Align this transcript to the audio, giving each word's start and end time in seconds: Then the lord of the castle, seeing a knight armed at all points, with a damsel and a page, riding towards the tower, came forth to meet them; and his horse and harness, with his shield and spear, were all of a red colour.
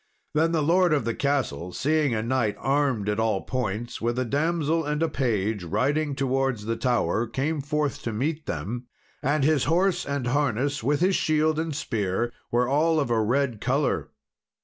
Then 0.33 0.51
the 0.51 0.63
lord 0.63 0.93
of 0.93 1.05
the 1.05 1.13
castle, 1.13 1.73
seeing 1.73 2.15
a 2.15 2.23
knight 2.23 2.55
armed 2.57 3.07
at 3.07 3.19
all 3.19 3.43
points, 3.43 4.01
with 4.01 4.17
a 4.17 4.25
damsel 4.25 4.83
and 4.83 5.03
a 5.03 5.07
page, 5.07 5.63
riding 5.63 6.15
towards 6.15 6.65
the 6.65 6.75
tower, 6.75 7.27
came 7.27 7.61
forth 7.61 8.01
to 8.01 8.11
meet 8.11 8.47
them; 8.47 8.87
and 9.21 9.43
his 9.43 9.65
horse 9.65 10.03
and 10.03 10.25
harness, 10.25 10.81
with 10.81 11.01
his 11.01 11.15
shield 11.15 11.59
and 11.59 11.75
spear, 11.75 12.33
were 12.49 12.67
all 12.67 12.99
of 12.99 13.11
a 13.11 13.21
red 13.21 13.61
colour. 13.61 14.09